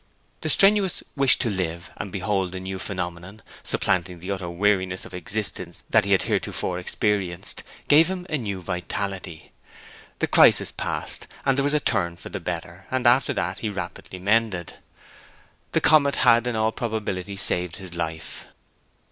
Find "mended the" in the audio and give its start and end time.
14.17-15.81